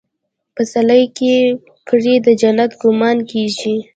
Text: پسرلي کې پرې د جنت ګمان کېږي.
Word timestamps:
پسرلي 0.55 1.03
کې 1.17 1.35
پرې 1.87 2.13
د 2.25 2.27
جنت 2.41 2.71
ګمان 2.81 3.17
کېږي. 3.31 3.75